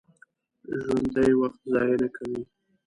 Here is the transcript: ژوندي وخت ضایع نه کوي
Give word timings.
ژوندي 0.81 1.29
وخت 1.41 1.61
ضایع 1.73 1.95
نه 2.01 2.09
کوي 2.15 2.41